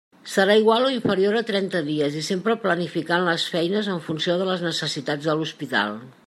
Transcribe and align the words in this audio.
Serà 0.35 0.53
igual 0.61 0.85
o 0.85 0.93
inferior 0.93 1.35
a 1.41 1.43
trenta 1.49 1.81
dies 1.89 2.17
i 2.21 2.23
sempre 2.29 2.57
planificant 2.65 3.27
les 3.29 3.45
feines 3.57 3.91
en 3.97 4.01
funció 4.09 4.39
de 4.41 4.49
les 4.51 4.65
necessitats 4.71 5.31
de 5.31 5.39
l'Hospital. 5.43 5.97